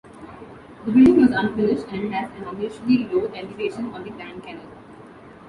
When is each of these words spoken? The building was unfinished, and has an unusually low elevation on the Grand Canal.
The 0.85 0.91
building 0.91 1.21
was 1.21 1.29
unfinished, 1.29 1.85
and 1.91 2.11
has 2.11 2.27
an 2.31 2.47
unusually 2.47 3.03
low 3.05 3.27
elevation 3.35 3.93
on 3.93 4.03
the 4.03 4.09
Grand 4.09 4.41
Canal. 4.43 4.65